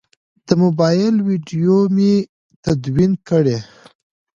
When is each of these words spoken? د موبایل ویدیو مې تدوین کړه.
د 0.47 0.49
موبایل 0.63 1.15
ویدیو 1.27 1.77
مې 1.95 2.13
تدوین 2.65 3.11
کړه. 3.27 3.57